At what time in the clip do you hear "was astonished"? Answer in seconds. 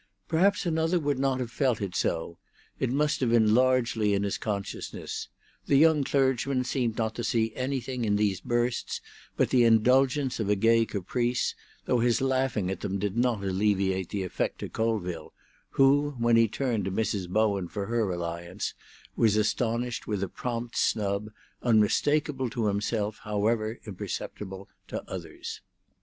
19.15-20.07